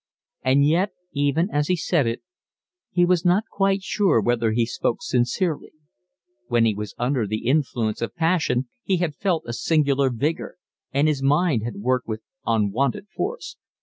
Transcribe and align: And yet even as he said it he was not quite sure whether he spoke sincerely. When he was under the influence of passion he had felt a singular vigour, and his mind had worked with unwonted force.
And 0.43 0.65
yet 0.67 0.93
even 1.13 1.51
as 1.51 1.67
he 1.67 1.75
said 1.75 2.07
it 2.07 2.23
he 2.89 3.05
was 3.05 3.23
not 3.23 3.43
quite 3.51 3.83
sure 3.83 4.19
whether 4.19 4.51
he 4.51 4.65
spoke 4.65 5.03
sincerely. 5.03 5.73
When 6.47 6.65
he 6.65 6.73
was 6.73 6.95
under 6.97 7.27
the 7.27 7.45
influence 7.45 8.01
of 8.01 8.15
passion 8.15 8.67
he 8.81 8.97
had 8.97 9.13
felt 9.15 9.43
a 9.45 9.53
singular 9.53 10.09
vigour, 10.09 10.55
and 10.91 11.07
his 11.07 11.21
mind 11.21 11.61
had 11.61 11.75
worked 11.81 12.07
with 12.07 12.23
unwonted 12.47 13.09
force. 13.09 13.57